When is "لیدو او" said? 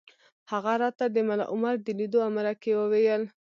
1.99-2.31